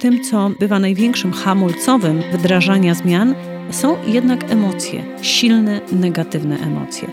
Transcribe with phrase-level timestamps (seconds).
[0.00, 3.34] tym, co bywa największym hamulcowym wdrażania zmian,
[3.70, 7.08] są jednak emocje, silne, negatywne emocje.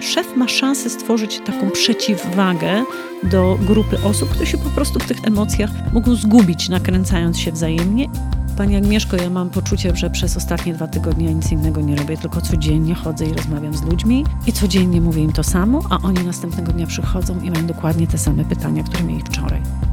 [0.00, 2.84] Szef ma szansę stworzyć taką przeciwwagę
[3.22, 8.08] do grupy osób, które się po prostu w tych emocjach mogą zgubić, nakręcając się wzajemnie.
[8.56, 12.40] Pani Agnieszko, ja mam poczucie, że przez ostatnie dwa tygodnie nic innego nie robię, tylko
[12.40, 16.72] codziennie chodzę i rozmawiam z ludźmi i codziennie mówię im to samo, a oni następnego
[16.72, 19.85] dnia przychodzą i mają dokładnie te same pytania, które mieli wczoraj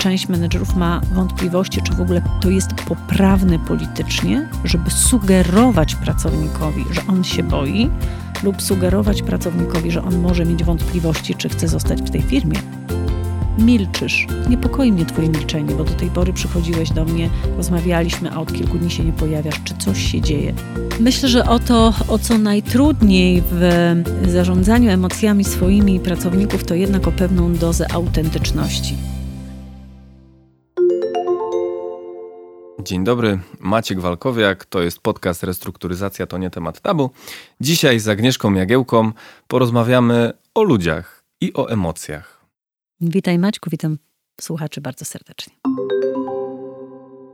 [0.00, 7.00] część menedżerów ma wątpliwości, czy w ogóle to jest poprawne politycznie, żeby sugerować pracownikowi, że
[7.08, 7.90] on się boi,
[8.42, 12.56] lub sugerować pracownikowi, że on może mieć wątpliwości, czy chce zostać w tej firmie.
[13.58, 14.26] Milczysz.
[14.48, 18.78] Niepokoi mnie Twoje milczenie, bo do tej pory przychodziłeś do mnie, rozmawialiśmy, a od kilku
[18.78, 19.60] dni się nie pojawiasz.
[19.64, 20.54] Czy coś się dzieje?
[21.00, 27.12] Myślę, że o to, o co najtrudniej w zarządzaniu emocjami swoimi pracowników, to jednak o
[27.12, 28.96] pewną dozę autentyczności.
[32.90, 37.10] Dzień dobry, Maciek Walkowiak, to jest podcast Restrukturyzacja to nie temat tabu.
[37.60, 39.12] Dzisiaj z Agnieszką Jagiełką
[39.48, 42.44] porozmawiamy o ludziach i o emocjach.
[43.00, 43.98] Witaj Maćku, witam
[44.40, 45.52] słuchaczy bardzo serdecznie.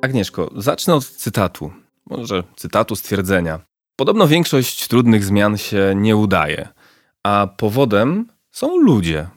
[0.02, 1.70] Agnieszko, zacznę od cytatu,
[2.06, 3.60] może cytatu stwierdzenia.
[3.96, 6.68] Podobno większość trudnych zmian się nie udaje,
[7.22, 9.28] a powodem są ludzie.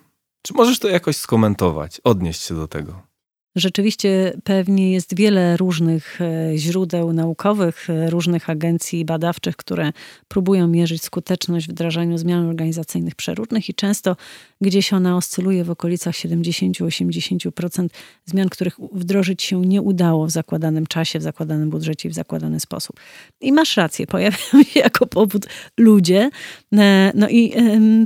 [0.42, 3.09] Czy możesz to jakoś skomentować, odnieść się do tego?
[3.56, 9.92] Rzeczywiście pewnie jest wiele różnych e, źródeł naukowych, e, różnych agencji badawczych, które
[10.28, 14.16] próbują mierzyć skuteczność w wdrażaniu zmian organizacyjnych przeróżnych i często
[14.62, 17.88] gdzieś ona oscyluje w okolicach 70-80%
[18.26, 22.60] zmian, których wdrożyć się nie udało w zakładanym czasie, w zakładanym budżecie i w zakładany
[22.60, 23.00] sposób.
[23.42, 25.46] I masz rację, pojawiają się jako powód
[25.78, 26.30] ludzie.
[26.74, 27.54] E, no i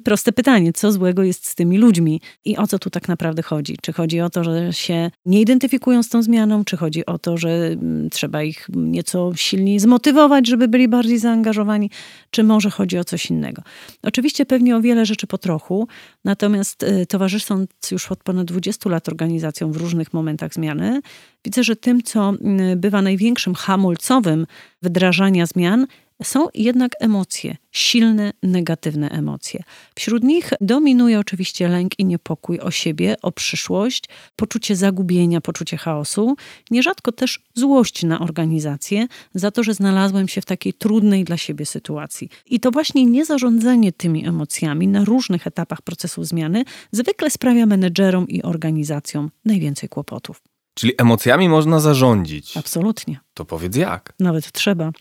[0.03, 3.77] proste pytanie, co złego jest z tymi ludźmi i o co tu tak naprawdę chodzi?
[3.81, 7.37] Czy chodzi o to, że się nie identyfikują z tą zmianą, czy chodzi o to,
[7.37, 11.89] że mm, trzeba ich nieco silniej zmotywować, żeby byli bardziej zaangażowani,
[12.31, 13.61] czy może chodzi o coś innego.
[14.03, 15.87] Oczywiście pewnie o wiele rzeczy po trochu,
[16.25, 21.01] natomiast y, towarzysząc już od ponad 20 lat organizacją w różnych momentach zmiany,
[21.45, 24.47] widzę, że tym, co mm, bywa największym hamulcowym
[24.81, 25.87] wdrażania zmian,
[26.23, 29.63] są jednak emocje, silne, negatywne emocje.
[29.95, 34.03] Wśród nich dominuje oczywiście lęk i niepokój o siebie, o przyszłość,
[34.35, 36.35] poczucie zagubienia, poczucie chaosu,
[36.71, 41.65] nierzadko też złość na organizację za to, że znalazłem się w takiej trudnej dla siebie
[41.65, 42.29] sytuacji.
[42.45, 48.43] I to właśnie niezarządzanie tymi emocjami na różnych etapach procesu zmiany zwykle sprawia menedżerom i
[48.43, 50.41] organizacjom najwięcej kłopotów.
[50.73, 52.57] Czyli emocjami można zarządzić.
[52.57, 53.19] Absolutnie.
[53.33, 54.13] To powiedz jak.
[54.19, 54.91] Nawet trzeba.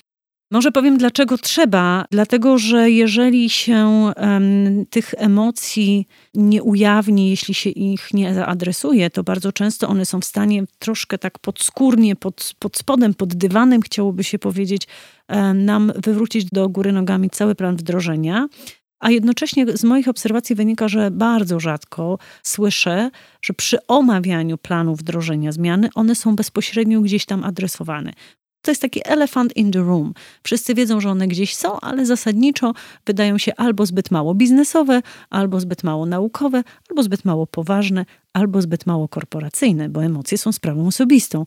[0.52, 2.04] Może powiem, dlaczego trzeba.
[2.10, 9.24] Dlatego, że jeżeli się um, tych emocji nie ujawni, jeśli się ich nie zaadresuje, to
[9.24, 14.24] bardzo często one są w stanie troszkę tak podskórnie, pod, pod spodem, pod dywanem, chciałoby
[14.24, 14.88] się powiedzieć,
[15.28, 18.48] um, nam wywrócić do góry nogami cały plan wdrożenia.
[19.00, 23.10] A jednocześnie z moich obserwacji wynika, że bardzo rzadko słyszę,
[23.42, 28.12] że przy omawianiu planu wdrożenia zmiany one są bezpośrednio gdzieś tam adresowane.
[28.62, 30.14] To jest taki elephant in the room.
[30.42, 32.72] Wszyscy wiedzą, że one gdzieś są, ale zasadniczo
[33.06, 38.62] wydają się albo zbyt mało biznesowe, albo zbyt mało naukowe, albo zbyt mało poważne, albo
[38.62, 41.44] zbyt mało korporacyjne, bo emocje są sprawą osobistą.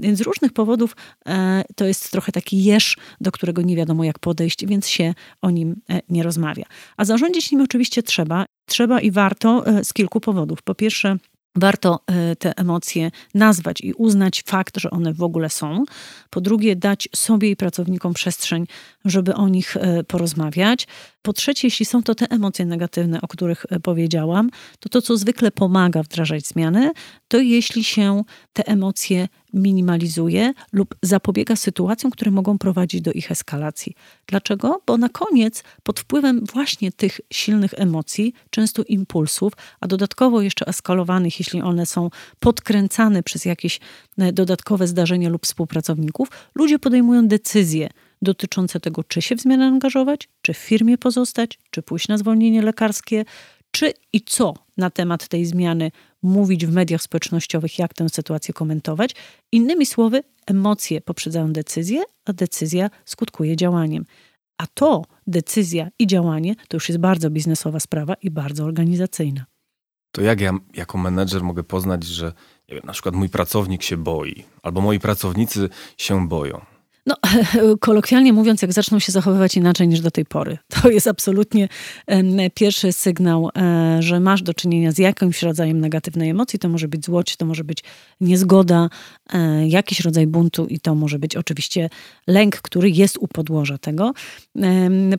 [0.00, 4.18] Więc z różnych powodów e, to jest trochę taki jeż, do którego nie wiadomo jak
[4.18, 6.64] podejść, więc się o nim e, nie rozmawia.
[6.96, 8.46] A zarządzić nim oczywiście trzeba.
[8.66, 10.62] Trzeba i warto e, z kilku powodów.
[10.62, 11.16] Po pierwsze,
[11.58, 15.84] Warto e, te emocje nazwać i uznać fakt, że one w ogóle są.
[16.30, 18.66] Po drugie, dać sobie i pracownikom przestrzeń,
[19.04, 20.86] żeby o nich e, porozmawiać.
[21.22, 25.16] Po trzecie, jeśli są to te emocje negatywne, o których e, powiedziałam, to to, co
[25.16, 26.90] zwykle pomaga wdrażać zmiany,
[27.28, 33.94] to jeśli się te emocje minimalizuje lub zapobiega sytuacjom, które mogą prowadzić do ich eskalacji.
[34.26, 34.82] Dlaczego?
[34.86, 41.38] Bo na koniec, pod wpływem właśnie tych silnych emocji, często impulsów, a dodatkowo jeszcze eskalowanych,
[41.38, 42.10] jeśli one są
[42.40, 43.80] podkręcane przez jakieś
[44.18, 47.88] e, dodatkowe zdarzenia lub współpracowników, ludzie podejmują decyzje
[48.22, 52.62] dotyczące tego, czy się w zmianę angażować, czy w firmie pozostać, czy pójść na zwolnienie
[52.62, 53.24] lekarskie,
[53.70, 55.90] czy i co na temat tej zmiany
[56.22, 59.14] mówić w mediach społecznościowych, jak tę sytuację komentować.
[59.52, 64.04] Innymi słowy, emocje poprzedzają decyzję, a decyzja skutkuje działaniem.
[64.58, 69.46] A to decyzja i działanie to już jest bardzo biznesowa sprawa i bardzo organizacyjna.
[70.12, 72.32] To jak ja jako menedżer mogę poznać, że
[72.68, 76.60] wiem, na przykład mój pracownik się boi, albo moi pracownicy się boją?
[77.08, 77.16] No,
[77.80, 80.58] kolokwialnie mówiąc, jak zaczną się zachowywać inaczej niż do tej pory.
[80.82, 81.68] To jest absolutnie
[82.54, 86.58] pierwszy sygnał, e, że masz do czynienia z jakimś rodzajem negatywnej emocji.
[86.58, 87.84] To może być złość, to może być
[88.20, 88.88] niezgoda,
[89.32, 91.90] e, jakiś rodzaj buntu i to może być oczywiście
[92.26, 94.12] lęk, który jest u podłoża tego.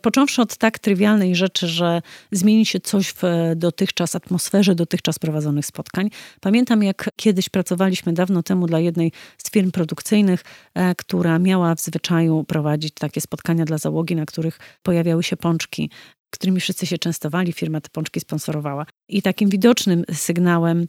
[0.01, 2.01] Począwszy od tak trywialnej rzeczy, że
[2.31, 3.23] zmieni się coś w
[3.55, 6.09] dotychczas atmosferze dotychczas prowadzonych spotkań.
[6.41, 10.43] Pamiętam, jak kiedyś pracowaliśmy dawno temu dla jednej z firm produkcyjnych,
[10.73, 15.89] e, która miała w zwyczaju prowadzić takie spotkania dla załogi, na których pojawiały się pączki
[16.31, 18.85] którymi wszyscy się częstowali, firma te pączki sponsorowała.
[19.09, 20.85] I takim widocznym sygnałem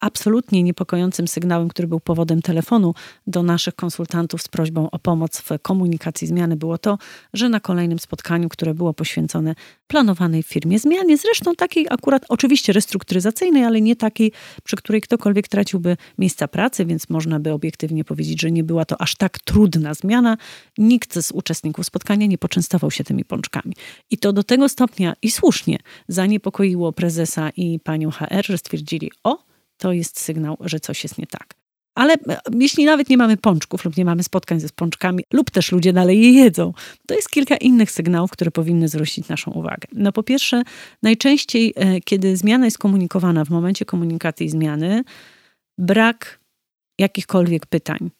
[0.00, 2.94] absolutnie niepokojącym sygnałem, który był powodem telefonu
[3.26, 6.98] do naszych konsultantów z prośbą o pomoc w komunikacji zmiany, było to,
[7.34, 9.54] że na kolejnym spotkaniu, które było poświęcone
[9.86, 14.32] planowanej firmie zmianie, zresztą takiej akurat oczywiście restrukturyzacyjnej, ale nie takiej,
[14.64, 19.00] przy której ktokolwiek traciłby miejsca pracy, więc można by obiektywnie powiedzieć, że nie była to
[19.00, 20.36] aż tak trudna zmiana.
[20.78, 23.74] Nikt z uczestników spotkania nie poczęstował się tymi pączkami.
[24.10, 25.78] I to do tego stopnia i słusznie
[26.08, 29.47] zaniepokoiło prezesa i panią HR, że stwierdzili, o,
[29.78, 31.54] to jest sygnał, że coś jest nie tak.
[31.94, 35.72] Ale e, jeśli nawet nie mamy pączków lub nie mamy spotkań ze pączkami, lub też
[35.72, 36.72] ludzie dalej je jedzą,
[37.06, 39.88] to jest kilka innych sygnałów, które powinny zwrócić naszą uwagę.
[39.92, 40.62] No po pierwsze,
[41.02, 45.04] najczęściej, e, kiedy zmiana jest komunikowana w momencie komunikacji zmiany,
[45.78, 46.40] brak
[46.98, 48.10] jakichkolwiek pytań.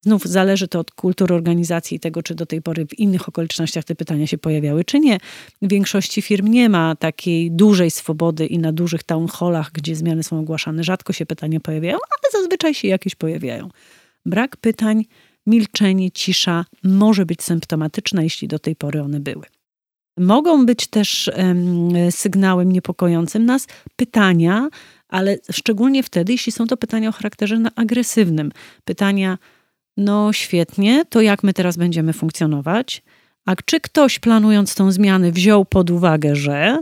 [0.00, 3.84] Znów zależy to od kultury organizacji i tego, czy do tej pory w innych okolicznościach
[3.84, 5.18] te pytania się pojawiały, czy nie.
[5.62, 10.22] W większości firm nie ma takiej dużej swobody i na dużych town hallach, gdzie zmiany
[10.22, 13.68] są ogłaszane, rzadko się pytania pojawiają, ale zazwyczaj się jakieś pojawiają.
[14.26, 15.04] Brak pytań,
[15.46, 19.44] milczenie, cisza może być symptomatyczna, jeśli do tej pory one były.
[20.18, 23.66] Mogą być też um, sygnałem niepokojącym nas
[23.96, 24.68] pytania,
[25.08, 28.52] ale szczególnie wtedy, jeśli są to pytania o charakterze agresywnym.
[28.84, 29.38] Pytania,
[29.96, 33.02] no świetnie, to jak my teraz będziemy funkcjonować?
[33.46, 36.78] A czy ktoś planując tą zmianę wziął pod uwagę, że,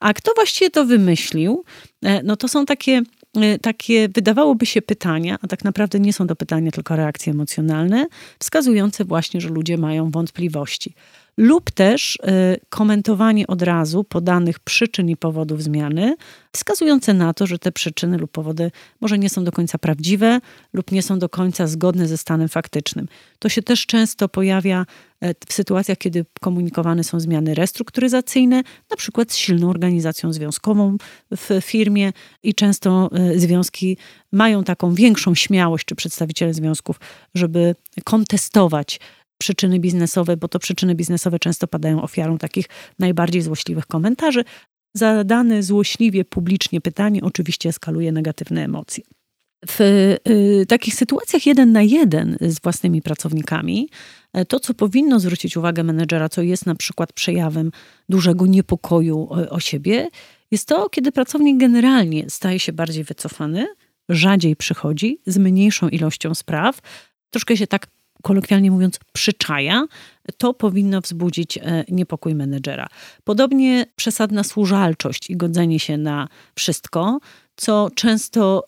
[0.00, 1.64] a kto właściwie to wymyślił?
[2.02, 3.02] E, no to są takie,
[3.36, 8.06] e, takie wydawałoby się pytania, a tak naprawdę nie są to pytania, tylko reakcje emocjonalne,
[8.38, 10.94] wskazujące właśnie, że ludzie mają wątpliwości
[11.36, 12.20] lub też y,
[12.68, 16.16] komentowanie od razu podanych przyczyn i powodów zmiany,
[16.52, 20.40] wskazujące na to, że te przyczyny lub powody może nie są do końca prawdziwe
[20.72, 23.08] lub nie są do końca zgodne ze stanem faktycznym.
[23.38, 24.86] To się też często pojawia
[25.20, 30.96] e, w sytuacjach, kiedy komunikowane są zmiany restrukturyzacyjne, na przykład z silną organizacją związkową
[31.30, 32.12] w firmie
[32.42, 33.96] i często e, związki
[34.32, 37.00] mają taką większą śmiałość, czy przedstawiciele związków,
[37.34, 37.74] żeby
[38.04, 39.00] kontestować
[39.38, 42.66] przyczyny biznesowe, bo to przyczyny biznesowe często padają ofiarą takich
[42.98, 44.44] najbardziej złośliwych komentarzy.
[44.94, 49.04] Zadane złośliwie publicznie pytanie oczywiście eskaluje negatywne emocje.
[49.68, 49.80] W
[50.28, 53.88] y, takich sytuacjach jeden na jeden z własnymi pracownikami,
[54.32, 57.70] e, to co powinno zwrócić uwagę menedżera, co jest na przykład przejawem
[58.08, 60.08] dużego niepokoju o, o siebie,
[60.50, 63.66] jest to, kiedy pracownik generalnie staje się bardziej wycofany,
[64.08, 66.78] rzadziej przychodzi z mniejszą ilością spraw,
[67.30, 67.86] troszkę się tak
[68.22, 69.84] kolokwialnie mówiąc, przyczaja,
[70.38, 72.86] to powinno wzbudzić e, niepokój menedżera.
[73.24, 77.18] Podobnie przesadna służalczość i godzenie się na wszystko,
[77.56, 78.64] co często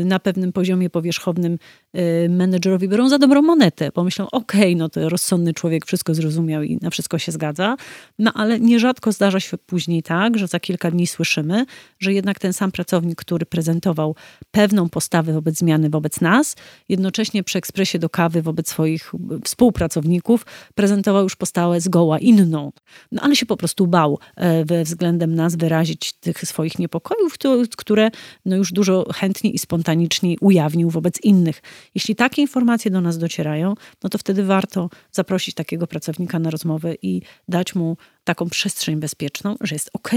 [0.00, 1.58] y, na pewnym poziomie powierzchownym
[1.96, 3.92] y, menedżerowi biorą za dobrą monetę.
[3.92, 7.76] Pomyślą, okej, okay, no to rozsądny człowiek wszystko zrozumiał i na wszystko się zgadza.
[8.18, 11.66] No ale nierzadko zdarza się później tak, że za kilka dni słyszymy,
[11.98, 14.16] że jednak ten sam pracownik, który prezentował
[14.50, 16.56] pewną postawę wobec zmiany wobec nas,
[16.88, 19.12] jednocześnie przy ekspresie do kawy wobec swoich
[19.44, 22.72] współpracowników prezentował już postawę zgoła inną.
[23.12, 24.18] No ale się po prostu bał
[24.64, 27.34] we względem nas wyrazić tych swoich niepokojów,
[27.76, 28.10] które
[28.44, 31.62] no już dużo chętniej i spontaniczniej ujawnił wobec innych.
[31.94, 36.94] Jeśli takie informacje do nas docierają, no to wtedy warto zaprosić takiego pracownika na rozmowę
[37.02, 40.10] i dać mu taką przestrzeń bezpieczną, że jest ok,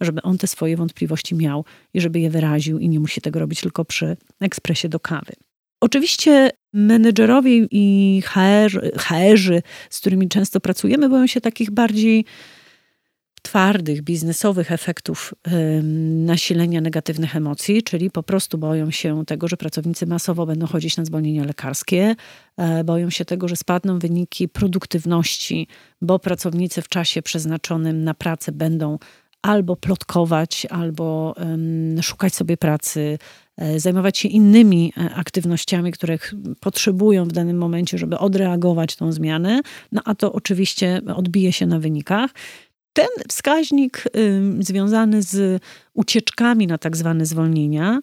[0.00, 3.60] żeby on te swoje wątpliwości miał i żeby je wyraził i nie musi tego robić
[3.60, 5.32] tylko przy ekspresie do kawy.
[5.80, 12.24] Oczywiście menedżerowie i HR, HR-zy, z którymi często pracujemy, boją się takich bardziej
[13.42, 15.34] twardych, biznesowych efektów
[16.26, 21.04] nasilenia negatywnych emocji, czyli po prostu boją się tego, że pracownicy masowo będą chodzić na
[21.04, 22.14] zwolnienia lekarskie,
[22.56, 25.66] e, boją się tego, że spadną wyniki produktywności,
[26.00, 28.98] bo pracownicy w czasie przeznaczonym na pracę będą
[29.42, 31.34] albo plotkować, albo
[32.02, 33.18] szukać sobie pracy,
[33.56, 39.60] e, zajmować się innymi e, aktywnościami, których potrzebują w danym momencie, żeby odreagować tą zmianę,
[39.92, 42.30] no a to oczywiście odbije się na wynikach
[42.92, 44.04] ten wskaźnik
[44.60, 45.62] związany z
[45.94, 48.00] ucieczkami na tak zwane zwolnienia,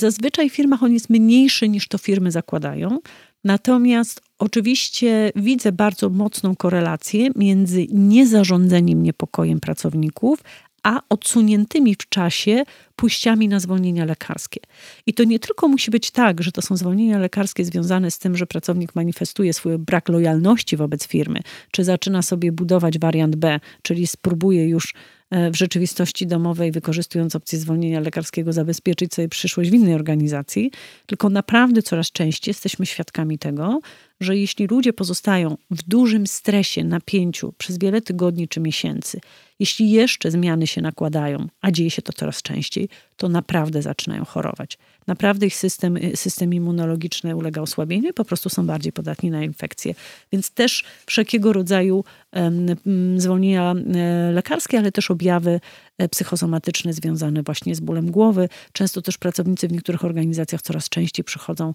[0.00, 2.98] zazwyczaj w firmach on jest mniejszy niż to firmy zakładają.
[3.44, 10.42] Natomiast oczywiście widzę bardzo mocną korelację między niezarządzeniem niepokojem pracowników,
[10.86, 12.64] a odsuniętymi w czasie
[12.96, 14.60] pójściami na zwolnienia lekarskie.
[15.06, 18.36] I to nie tylko musi być tak, że to są zwolnienia lekarskie związane z tym,
[18.36, 21.40] że pracownik manifestuje swój brak lojalności wobec firmy,
[21.70, 24.94] czy zaczyna sobie budować wariant B, czyli spróbuje już
[25.30, 30.70] e, w rzeczywistości domowej, wykorzystując opcję zwolnienia lekarskiego, zabezpieczyć sobie przyszłość w innej organizacji,
[31.06, 33.80] tylko naprawdę coraz częściej jesteśmy świadkami tego,
[34.20, 39.20] że jeśli ludzie pozostają w dużym stresie, napięciu przez wiele tygodni czy miesięcy,
[39.58, 44.78] jeśli jeszcze zmiany się nakładają, a dzieje się to coraz częściej, to naprawdę zaczynają chorować.
[45.06, 49.94] Naprawdę ich system, system immunologiczny ulega osłabieniu i po prostu są bardziej podatni na infekcje.
[50.32, 55.60] Więc też wszelkiego rodzaju um, zwolnienia e, lekarskie, ale też objawy
[55.98, 58.48] e, psychosomatyczne związane właśnie z bólem głowy.
[58.72, 61.72] Często też pracownicy w niektórych organizacjach coraz częściej przychodzą,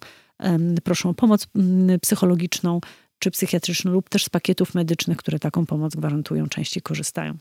[0.84, 1.46] proszą o pomoc
[2.02, 2.80] psychologiczną
[3.18, 7.32] czy psychiatryczną lub też z pakietów medycznych, które taką pomoc gwarantują, częściej korzystają.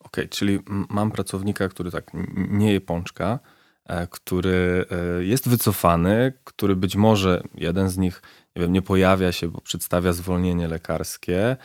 [0.00, 0.58] Okej, okay, czyli
[0.88, 3.38] mam pracownika, który tak nie je pączka,
[3.84, 8.22] e, który e, jest wycofany, który być może jeden z nich
[8.56, 11.56] nie, wiem, nie pojawia się, bo przedstawia zwolnienie lekarskie,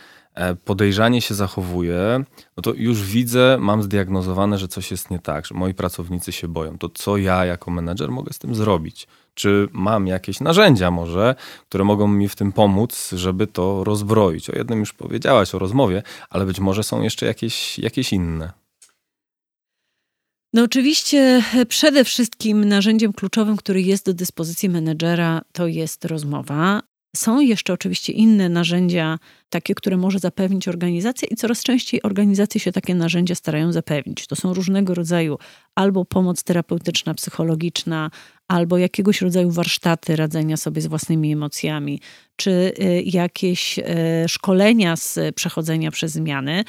[0.64, 2.24] podejrzanie się zachowuje,
[2.56, 6.48] no to już widzę, mam zdiagnozowane, że coś jest nie tak, że moi pracownicy się
[6.48, 6.78] boją.
[6.78, 9.06] To co ja jako menedżer mogę z tym zrobić?
[9.34, 11.34] Czy mam jakieś narzędzia może,
[11.68, 14.50] które mogą mi w tym pomóc, żeby to rozbroić?
[14.50, 18.52] O jednym już powiedziałaś o rozmowie, ale być może są jeszcze jakieś, jakieś inne.
[20.52, 26.82] No oczywiście przede wszystkim narzędziem kluczowym, który jest do dyspozycji menedżera, to jest rozmowa.
[27.16, 29.18] Są jeszcze oczywiście inne narzędzia,
[29.50, 34.26] takie, które może zapewnić organizacja, i coraz częściej organizacje się takie narzędzia starają zapewnić.
[34.26, 35.38] To są różnego rodzaju
[35.74, 38.10] albo pomoc terapeutyczna, psychologiczna,
[38.48, 42.00] albo jakiegoś rodzaju warsztaty radzenia sobie z własnymi emocjami,
[42.36, 43.82] czy y, jakieś y,
[44.28, 46.64] szkolenia z przechodzenia przez zmiany.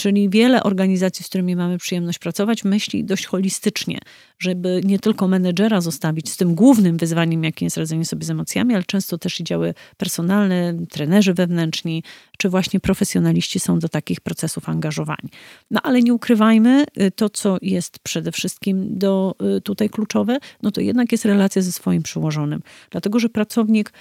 [0.00, 3.98] Czyli wiele organizacji, z którymi mamy przyjemność pracować, myśli dość holistycznie,
[4.38, 8.74] żeby nie tylko menedżera zostawić z tym głównym wyzwaniem, jakim jest radzenie sobie z emocjami,
[8.74, 12.02] ale często też i działy personalne, trenerzy wewnętrzni,
[12.38, 15.30] czy właśnie profesjonaliści są do takich procesów angażowani.
[15.70, 20.70] No ale nie ukrywajmy, y, to co jest przede wszystkim do, y, tutaj kluczowe, no
[20.70, 22.62] to jednak jest relacja ze swoim przełożonym.
[22.90, 23.92] Dlatego, że pracownik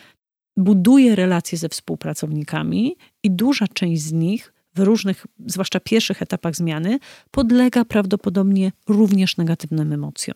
[0.58, 7.00] buduje relacje ze współpracownikami i duża część z nich w różnych, zwłaszcza pierwszych etapach zmiany,
[7.32, 10.36] podlega prawdopodobnie również negatywnym emocjom.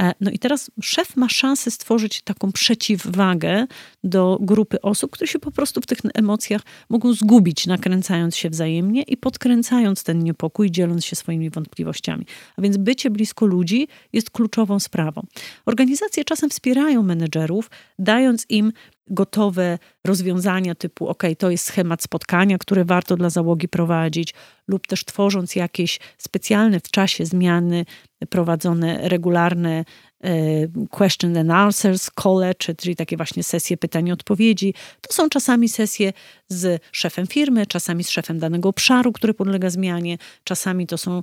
[0.00, 3.66] E, no i teraz szef ma szansę stworzyć taką przeciwwagę
[4.04, 9.02] do grupy osób, które się po prostu w tych emocjach mogą zgubić, nakręcając się wzajemnie
[9.02, 12.26] i podkręcając ten niepokój, dzieląc się swoimi wątpliwościami.
[12.56, 15.22] A więc bycie blisko ludzi jest kluczową sprawą.
[15.66, 18.72] Organizacje czasem wspierają menedżerów, dając im
[19.06, 24.34] gotowe rozwiązania typu ok, to jest schemat spotkania, które warto dla załogi prowadzić,
[24.68, 27.84] lub też tworząc jakieś specjalne w czasie zmiany
[28.30, 29.84] prowadzone regularne
[30.24, 34.74] E, question and answers, kole, czyli takie właśnie sesje pytań i odpowiedzi.
[35.00, 36.12] To są czasami sesje
[36.48, 41.22] z szefem firmy, czasami z szefem danego obszaru, który podlega zmianie, czasami to są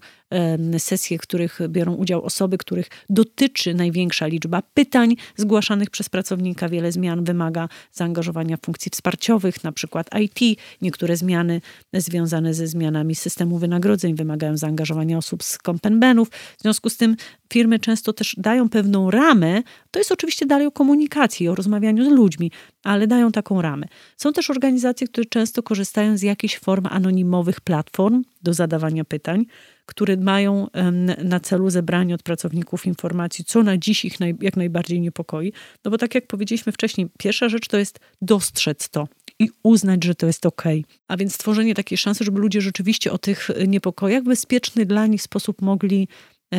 [0.77, 6.69] sesje, w których biorą udział osoby, których dotyczy największa liczba pytań zgłaszanych przez pracownika.
[6.69, 10.59] Wiele zmian wymaga zaangażowania funkcji wsparciowych, na przykład IT.
[10.81, 11.61] Niektóre zmiany
[11.93, 16.29] związane ze zmianami systemu wynagrodzeń wymagają zaangażowania osób z kompenbenów.
[16.29, 17.15] W związku z tym
[17.53, 19.63] firmy często też dają pewną ramę.
[19.91, 22.51] To jest oczywiście dalej o komunikacji, o rozmawianiu z ludźmi,
[22.83, 23.87] ale dają taką ramę.
[24.17, 29.45] Są też organizacje, które często korzystają z jakichś form anonimowych platform do zadawania pytań,
[29.85, 30.67] które mają
[31.23, 35.53] na celu zebranie od pracowników informacji, co na dziś ich naj, jak najbardziej niepokoi.
[35.85, 39.07] No bo tak jak powiedzieliśmy wcześniej, pierwsza rzecz to jest dostrzec to
[39.39, 40.63] i uznać, że to jest ok.
[41.07, 45.21] A więc stworzenie takiej szansy, żeby ludzie rzeczywiście o tych niepokojach w bezpieczny dla nich
[45.21, 46.07] sposób mogli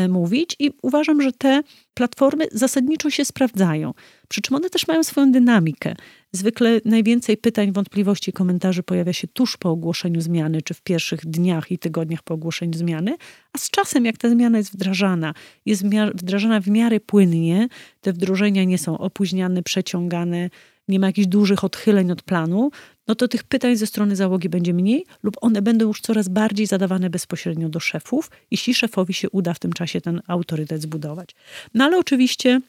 [0.08, 1.62] mówić i uważam, że te
[1.94, 3.94] platformy zasadniczo się sprawdzają.
[4.28, 5.94] Przy czym one też mają swoją dynamikę.
[6.32, 11.26] Zwykle najwięcej pytań, wątpliwości i komentarzy pojawia się tuż po ogłoszeniu zmiany, czy w pierwszych
[11.26, 13.16] dniach i tygodniach po ogłoszeniu zmiany,
[13.52, 15.34] a z czasem, jak ta zmiana jest wdrażana,
[15.66, 15.84] jest
[16.14, 17.68] wdrażana w miarę płynnie,
[18.00, 20.50] te wdrożenia nie są opóźniane, przeciągane,
[20.88, 22.70] nie ma jakichś dużych odchyleń od planu,
[23.09, 26.66] no to tych pytań ze strony załogi będzie mniej, lub one będą już coraz bardziej
[26.66, 31.30] zadawane bezpośrednio do szefów, jeśli szefowi się uda w tym czasie ten autorytet zbudować.
[31.75, 32.61] No ale oczywiście,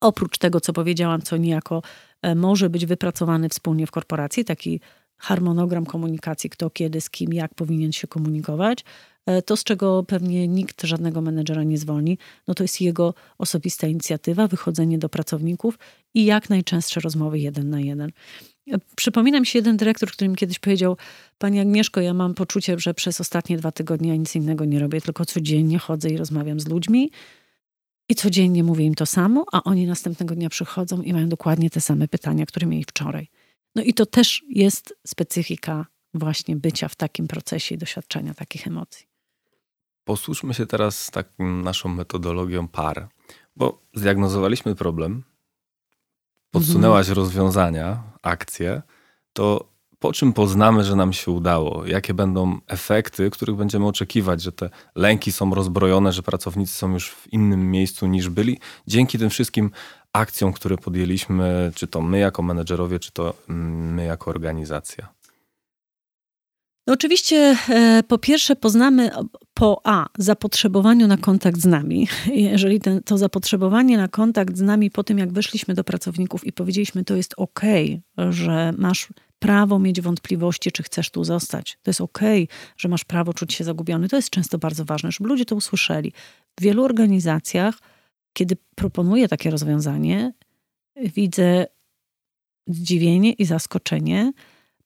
[0.00, 1.82] oprócz tego, co powiedziałam, co niejako
[2.22, 4.80] e, może być wypracowany wspólnie w korporacji, taki
[5.18, 8.84] harmonogram komunikacji, kto kiedy, z kim, jak powinien się komunikować.
[9.26, 12.18] E, to, z czego pewnie nikt żadnego menedżera nie zwolni,
[12.48, 15.78] no to jest jego osobista inicjatywa, wychodzenie do pracowników
[16.14, 18.12] i jak najczęstsze rozmowy jeden na jeden.
[18.72, 20.96] E, przypominam się jeden dyrektor, który mi kiedyś powiedział:
[21.38, 25.00] Pani Agnieszko, ja mam poczucie, że przez ostatnie dwa tygodnie ja nic innego nie robię,
[25.00, 27.10] tylko codziennie chodzę i rozmawiam z ludźmi.
[28.08, 31.80] I codziennie mówię im to samo, a oni następnego dnia przychodzą i mają dokładnie te
[31.80, 33.28] same pytania, które mieli wczoraj.
[33.74, 39.06] No i to też jest specyfika właśnie bycia w takim procesie i doświadczenia takich emocji.
[40.04, 43.08] Posłuchajmy się teraz taką naszą metodologią par,
[43.56, 45.24] bo zdiagnozowaliśmy problem,
[46.50, 47.24] podsunęłaś mhm.
[47.24, 48.82] rozwiązania, akcje,
[49.32, 51.86] to po czym poznamy, że nam się udało?
[51.86, 57.10] Jakie będą efekty, których będziemy oczekiwać, że te lęki są rozbrojone, że pracownicy są już
[57.10, 59.70] w innym miejscu niż byli, dzięki tym wszystkim
[60.12, 65.17] akcjom, które podjęliśmy, czy to my jako menedżerowie, czy to mm, my jako organizacja?
[66.88, 69.10] No oczywiście e, po pierwsze poznamy
[69.54, 72.08] po A zapotrzebowaniu na kontakt z nami.
[72.34, 76.52] Jeżeli ten, to zapotrzebowanie na kontakt z nami po tym, jak weszliśmy do pracowników i
[76.52, 77.60] powiedzieliśmy, to jest ok,
[78.30, 81.78] że masz prawo mieć wątpliwości, czy chcesz tu zostać.
[81.82, 82.18] To jest ok,
[82.76, 84.08] że masz prawo czuć się zagubiony.
[84.08, 86.12] To jest często bardzo ważne, żeby ludzie to usłyszeli.
[86.60, 87.78] W wielu organizacjach,
[88.32, 90.32] kiedy proponuję takie rozwiązanie,
[90.96, 91.66] widzę
[92.66, 94.32] zdziwienie i zaskoczenie,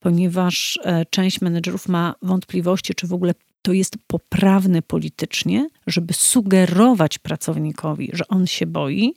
[0.02, 7.18] ponieważ e, część menedżerów ma wątpliwości, czy w ogóle to jest poprawne politycznie, żeby sugerować
[7.18, 9.14] pracownikowi, że on się boi,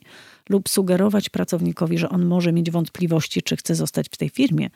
[0.48, 4.70] lub sugerować pracownikowi, że on może mieć wątpliwości, czy chce zostać w tej firmie.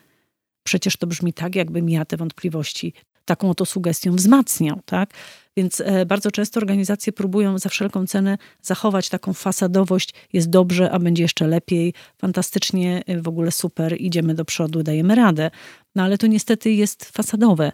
[0.63, 2.93] Przecież to brzmi tak, jakbym ja te wątpliwości
[3.31, 5.13] taką oto sugestią wzmacniał, tak?
[5.57, 10.99] Więc e, bardzo często organizacje próbują za wszelką cenę zachować taką fasadowość, jest dobrze, a
[10.99, 15.51] będzie jeszcze lepiej, fantastycznie, e, w ogóle super, idziemy do przodu, dajemy radę.
[15.95, 17.71] No ale to niestety jest fasadowe.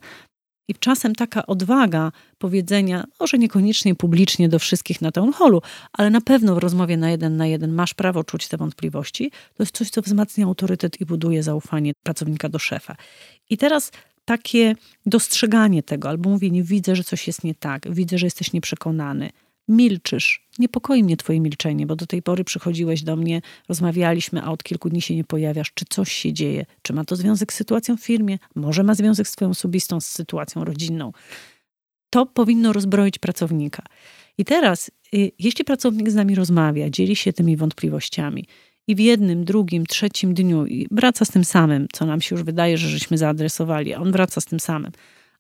[0.68, 5.62] I czasem taka odwaga powiedzenia, może niekoniecznie publicznie do wszystkich na town hallu,
[5.94, 9.64] ale na pewno w rozmowie na jeden na jeden masz prawo czuć te wątpliwości, to
[9.64, 12.96] jest coś, co wzmacnia autorytet i buduje zaufanie pracownika do szefa.
[13.50, 13.92] I teraz
[14.28, 19.30] takie dostrzeganie tego, albo mówienie, widzę, że coś jest nie tak, widzę, że jesteś nieprzekonany,
[19.68, 20.48] milczysz.
[20.60, 24.90] Niepokoi mnie twoje milczenie, bo do tej pory przychodziłeś do mnie, rozmawialiśmy, a od kilku
[24.90, 25.72] dni się nie pojawiasz.
[25.74, 26.66] Czy coś się dzieje?
[26.82, 28.40] Czy ma to związek z sytuacją w firmie?
[28.56, 31.12] Może ma związek z twoją osobistą, z sytuacją rodzinną.
[32.10, 33.84] To powinno rozbroić pracownika.
[34.38, 38.46] I teraz, y, jeśli pracownik z nami rozmawia, dzieli się tymi wątpliwościami
[38.88, 42.78] i w jednym, drugim, trzecim dniu wraca z tym samym, co nam się już wydaje,
[42.78, 44.92] że żeśmy zaadresowali, a on wraca z tym samym,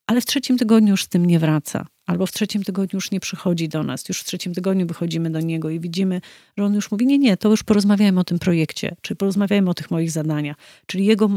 [0.07, 3.19] ale w trzecim tygodniu już z tym nie wraca albo w trzecim tygodniu już nie
[3.19, 6.21] przychodzi do nas, już w trzecim tygodniu wychodzimy do niego i widzimy,
[6.57, 9.73] że on już mówi: Nie, nie, to już porozmawiajmy o tym projekcie, czy porozmawiajmy o
[9.73, 10.57] tych moich zadaniach.
[10.85, 11.29] Czyli jego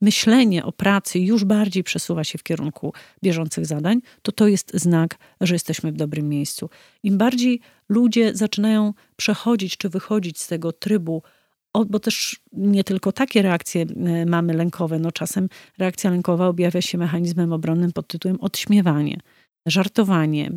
[0.00, 5.18] myślenie o pracy już bardziej przesuwa się w kierunku bieżących zadań, to to jest znak,
[5.40, 6.70] że jesteśmy w dobrym miejscu.
[7.02, 11.22] Im bardziej ludzie zaczynają przechodzić czy wychodzić z tego trybu,
[11.88, 16.98] bo też nie tylko takie reakcje e, mamy lękowe, no czasem reakcja lękowa objawia się
[16.98, 19.18] mechanizmem obronnym pod tytułem odśmiewanie
[19.66, 20.50] żartowanie,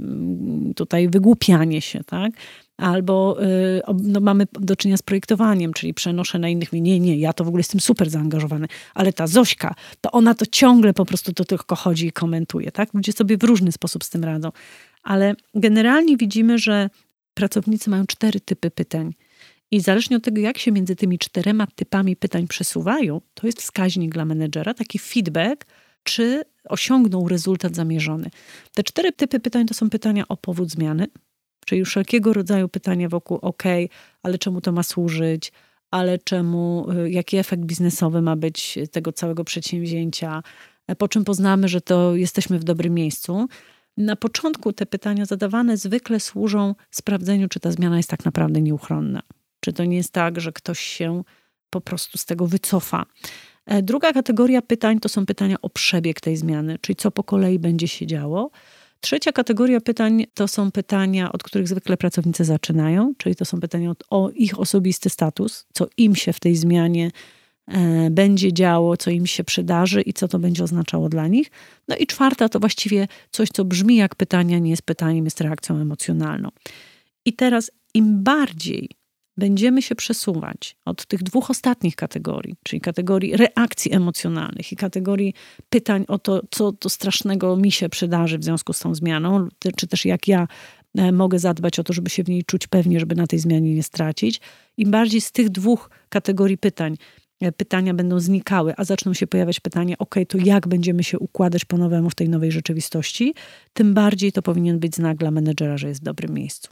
[0.75, 2.31] tutaj wygłupianie się, tak?
[2.77, 7.33] Albo y, no, mamy do czynienia z projektowaniem, czyli przenoszę na innych, nie, nie, ja
[7.33, 11.33] to w ogóle jestem super zaangażowany, ale ta Zośka, to ona to ciągle po prostu
[11.33, 12.93] to tylko chodzi i komentuje, tak?
[12.93, 14.51] Ludzie sobie w różny sposób z tym radzą.
[15.03, 16.89] Ale generalnie widzimy, że
[17.33, 19.13] pracownicy mają cztery typy pytań.
[19.71, 24.13] I zależnie od tego, jak się między tymi czterema typami pytań przesuwają, to jest wskaźnik
[24.13, 25.65] dla menedżera, taki feedback,
[26.03, 28.29] czy osiągnął rezultat zamierzony.
[28.73, 31.07] Te cztery typy pytań to są pytania o powód zmiany,
[31.65, 33.63] czyli wszelkiego rodzaju pytania wokół OK,
[34.23, 35.51] ale czemu to ma służyć,
[35.91, 40.43] ale czemu, y, jaki efekt biznesowy ma być tego całego przedsięwzięcia,
[40.97, 43.47] po czym poznamy, że to jesteśmy w dobrym miejscu.
[43.97, 49.21] Na początku te pytania zadawane zwykle służą sprawdzeniu, czy ta zmiana jest tak naprawdę nieuchronna.
[49.59, 51.23] Czy to nie jest tak, że ktoś się
[51.69, 53.05] po prostu z tego wycofa.
[53.65, 57.59] E, druga kategoria pytań to są pytania o przebieg tej zmiany, czyli co po kolei
[57.59, 58.51] będzie się działo.
[59.01, 63.91] Trzecia kategoria pytań to są pytania, od których zwykle pracownicy zaczynają, czyli to są pytania
[64.09, 67.11] o ich osobisty status, co im się w tej zmianie
[67.67, 71.51] e, będzie działo, co im się przydarzy i co to będzie oznaczało dla nich.
[71.87, 75.75] No i czwarta to właściwie coś, co brzmi jak pytanie, nie jest pytaniem, jest reakcją
[75.75, 76.49] emocjonalną.
[77.25, 78.89] I teraz im bardziej
[79.37, 85.33] będziemy się przesuwać od tych dwóch ostatnich kategorii, czyli kategorii reakcji emocjonalnych i kategorii
[85.69, 89.87] pytań o to, co to strasznego mi się przydarzy w związku z tą zmianą, czy
[89.87, 90.47] też jak ja
[90.97, 93.75] e, mogę zadbać o to, żeby się w niej czuć pewnie, żeby na tej zmianie
[93.75, 94.41] nie stracić.
[94.77, 96.97] Im bardziej z tych dwóch kategorii pytań
[97.41, 101.65] e, pytania będą znikały, a zaczną się pojawiać pytania, ok, to jak będziemy się układać
[101.65, 103.33] po nowemu w tej nowej rzeczywistości,
[103.73, 106.69] tym bardziej to powinien być znak dla menedżera, że jest w dobrym miejscu.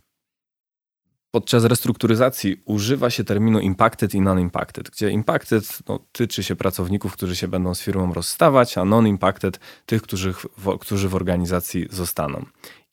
[1.35, 7.35] Podczas restrukturyzacji używa się terminu impacted i non-impacted, gdzie impacted no, tyczy się pracowników, którzy
[7.35, 12.45] się będą z firmą rozstawać, a non-impacted tych, którzy w, którzy w organizacji zostaną.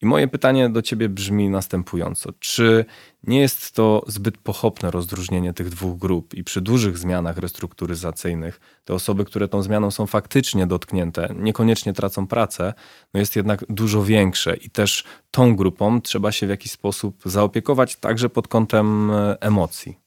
[0.02, 2.30] I moje pytanie do ciebie brzmi następująco.
[2.38, 2.84] Czy
[3.24, 8.94] nie jest to zbyt pochopne rozróżnienie tych dwóch grup i przy dużych zmianach restrukturyzacyjnych te
[8.94, 12.74] osoby, które tą zmianą są faktycznie dotknięte, niekoniecznie tracą pracę,
[13.14, 17.96] no jest jednak dużo większe i też tą grupą trzeba się w jakiś sposób zaopiekować
[17.96, 20.02] także pod kątem e, emocji.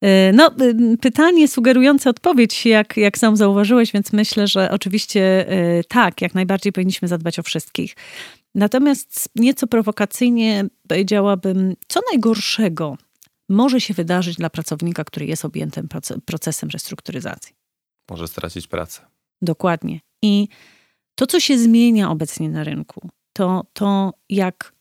[0.00, 0.50] E, no,
[1.00, 6.72] pytanie sugerujące odpowiedź, jak, jak sam zauważyłeś, więc myślę, że oczywiście e, tak, jak najbardziej
[6.72, 7.94] powinniśmy zadbać o wszystkich.
[8.54, 12.98] Natomiast nieco prowokacyjnie powiedziałabym, co najgorszego
[13.48, 15.88] może się wydarzyć dla pracownika, który jest objętym
[16.24, 17.54] procesem restrukturyzacji.
[18.10, 19.02] Może stracić pracę.
[19.42, 20.00] Dokładnie.
[20.22, 20.48] I
[21.14, 24.72] to, co się zmienia obecnie na rynku, to to, jak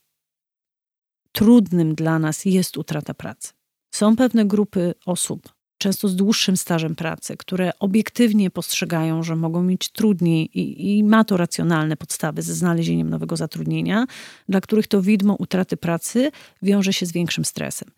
[1.31, 3.53] trudnym dla nas jest utrata pracy.
[3.93, 9.89] Są pewne grupy osób, często z dłuższym stażem pracy, które obiektywnie postrzegają, że mogą mieć
[9.89, 14.05] trudniej i, i, ma to racjonalne podstawy ze znalezieniem nowego zatrudnienia,
[14.49, 17.89] dla których to widmo utraty pracy wiąże się z większym stresem.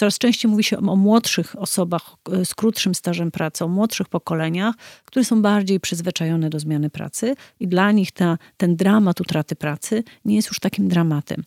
[0.00, 4.74] Coraz częściej mówi się o młodszych osobach e, z krótszym stażem pracy, o młodszych pokoleniach,
[5.04, 10.04] które są bardziej przyzwyczajone do zmiany pracy i dla nich ta, ten dramat utraty pracy
[10.24, 11.44] nie jest już takim dramatem.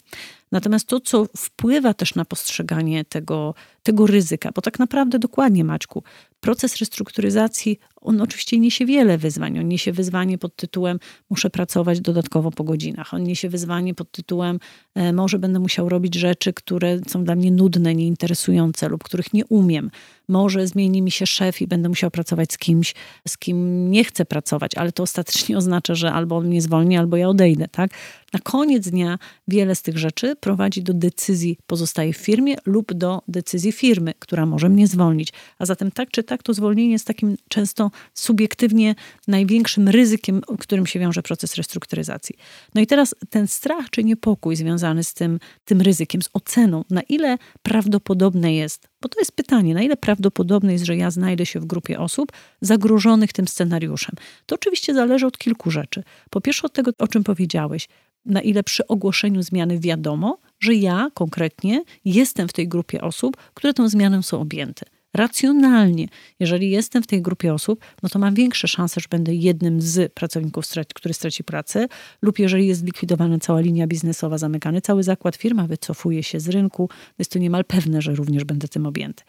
[0.54, 6.04] Natomiast to, co wpływa też na postrzeganie tego, tego ryzyka, bo tak naprawdę dokładnie, Maćku,
[6.40, 9.60] proces restrukturyzacji, on oczywiście niesie wiele wyzwań.
[9.60, 13.14] On niesie wyzwanie pod tytułem muszę pracować dodatkowo po godzinach.
[13.14, 14.60] On niesie wyzwanie pod tytułem
[14.96, 19.46] e, może będę musiał robić rzeczy, które są dla mnie nudne, nieinteresujące lub których nie
[19.46, 19.92] umiem
[20.28, 22.94] może zmieni mi się szef i będę musiał pracować z kimś,
[23.28, 27.18] z kim nie chcę pracować, ale to ostatecznie oznacza, że albo on mnie zwolni, albo
[27.18, 27.92] ja odejdę, tak?
[28.34, 33.22] Na koniec dnia wiele z tych rzeczy prowadzi do decyzji pozostaje w firmie lub do
[33.28, 35.34] decyzji firmy, która może mnie zwolnić.
[35.60, 38.96] A zatem tak czy tak to zwolnienie jest takim często subiektywnie
[39.28, 42.36] największym ryzykiem, którym się wiąże proces restrukturyzacji.
[42.76, 47.02] No i teraz ten strach czy niepokój związany z tym, tym ryzykiem, z oceną, na
[47.02, 51.60] ile prawdopodobne jest, bo to jest pytanie, na ile prawdopodobne jest, że ja znajdę się
[51.60, 54.16] w grupie osób zagrożonych tym scenariuszem.
[54.46, 56.04] To oczywiście zależy od kilku rzeczy.
[56.30, 57.88] Po pierwsze od tego, o czym powiedziałeś,
[58.26, 63.74] na ile przy ogłoszeniu zmiany wiadomo, że ja konkretnie jestem w tej grupie osób, które
[63.74, 66.08] tą zmianą są objęte racjonalnie.
[66.40, 70.14] Jeżeli jestem w tej grupie osób, no to mam większe szanse, że będę jednym z
[70.14, 71.88] pracowników, który straci pracę,
[72.22, 76.90] lub jeżeli jest zlikwidowana cała linia biznesowa, zamykany cały zakład, firma wycofuje się z rynku,
[77.20, 79.24] jest to niemal pewne, że również będę tym objęty.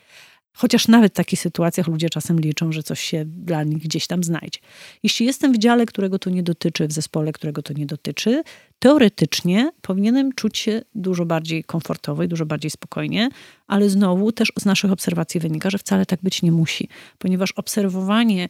[0.56, 4.24] Chociaż nawet w takich sytuacjach ludzie czasem liczą, że coś się dla nich gdzieś tam
[4.24, 4.58] znajdzie.
[5.02, 8.42] Jeśli jestem w dziale, którego to nie dotyczy, w zespole, którego to nie dotyczy,
[8.78, 13.28] teoretycznie powinienem czuć się dużo bardziej komfortowo i dużo bardziej spokojnie,
[13.66, 16.88] ale znowu też z naszych obserwacji wynika, że wcale tak być nie musi,
[17.18, 18.48] ponieważ obserwowanie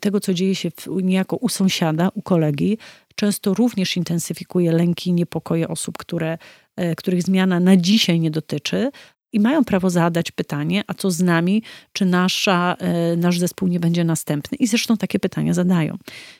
[0.00, 0.70] tego, co dzieje się
[1.02, 2.78] niejako u sąsiada, u kolegi,
[3.14, 6.38] często również intensyfikuje lęki i niepokoje osób, które,
[6.76, 8.90] e, których zmiana na dzisiaj nie dotyczy,
[9.34, 13.80] i mają prawo zadać pytanie, a co z nami, czy nasza, e, nasz zespół nie
[13.80, 14.58] będzie następny.
[14.58, 15.98] I zresztą takie pytania zadają.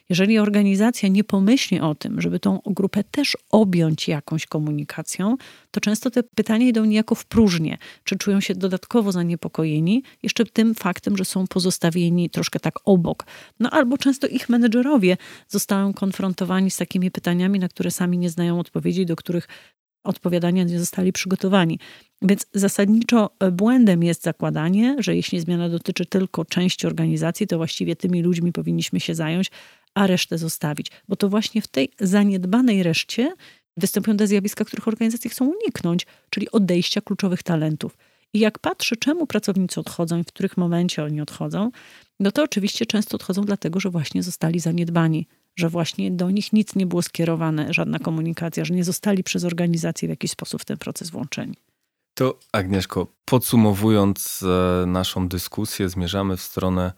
[0.09, 5.37] Jeżeli organizacja nie pomyśli o tym, żeby tą grupę też objąć jakąś komunikacją,
[5.70, 7.78] to często te pytania idą niejako w próżnię.
[8.04, 13.26] Czy czują się dodatkowo zaniepokojeni jeszcze tym faktem, że są pozostawieni troszkę tak obok.
[13.61, 15.16] No albo często ich menedżerowie
[15.48, 19.48] zostają konfrontowani z takimi pytaniami, na które sami nie znają odpowiedzi, do których
[20.05, 21.79] odpowiadania nie zostali przygotowani.
[22.23, 27.97] Więc zasadniczo e, błędem jest zakładanie, że jeśli zmiana dotyczy tylko części organizacji, to właściwie
[27.97, 29.51] tymi ludźmi powinniśmy się zająć,
[29.95, 30.90] a resztę zostawić.
[31.09, 33.33] Bo to właśnie w tej zaniedbanej reszcie
[33.77, 37.97] występują te zjawiska, których organizacje chcą uniknąć, czyli odejścia kluczowych talentów.
[38.33, 41.71] I jak patrzę, czemu pracownicy odchodzą i w których momencie oni odchodzą,
[42.21, 46.75] no to oczywiście często odchodzą dlatego, że właśnie zostali zaniedbani że właśnie do nich nic
[46.75, 50.79] nie było skierowane, żadna komunikacja, że nie zostali przez organizację w jakiś sposób w ten
[50.79, 51.55] proces włączeni.
[52.14, 54.45] To Agnieszko, podsumowując
[54.83, 56.93] e, naszą dyskusję, zmierzamy w stronę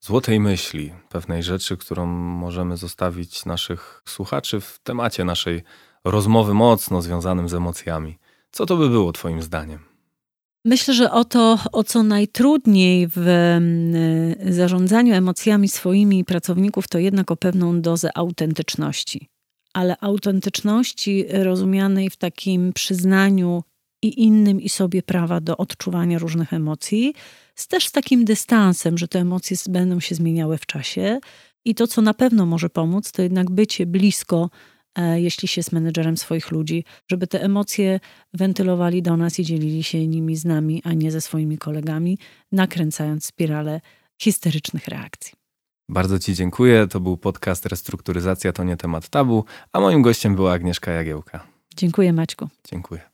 [0.00, 5.62] złotej myśli, pewnej rzeczy, którą możemy zostawić naszych słuchaczy w temacie naszej
[6.04, 8.18] rozmowy mocno związanym z emocjami.
[8.50, 9.91] Co to by było Twoim zdaniem?
[10.64, 17.30] Myślę, że o to, o co najtrudniej w mm, zarządzaniu emocjami swoimi pracowników, to jednak
[17.30, 19.28] o pewną dozę autentyczności.
[19.72, 23.62] Ale autentyczności rozumianej w takim przyznaniu
[24.02, 27.14] i innym i sobie prawa do odczuwania różnych emocji,
[27.54, 31.18] z też z takim dystansem, że te emocje będą się zmieniały w czasie.
[31.64, 34.50] I to, co na pewno może pomóc, to jednak bycie blisko,
[35.14, 38.00] jeśli się jest menedżerem swoich ludzi, żeby te emocje
[38.34, 42.18] wentylowali do nas i dzielili się nimi z nami, a nie ze swoimi kolegami,
[42.52, 43.80] nakręcając spiralę
[44.22, 45.32] histerycznych reakcji.
[45.88, 46.86] Bardzo Ci dziękuję.
[46.86, 51.46] To był podcast Restrukturyzacja to nie temat tabu, a moim gościem była Agnieszka Jagiełka.
[51.76, 52.48] Dziękuję Maćku.
[52.70, 53.11] Dziękuję.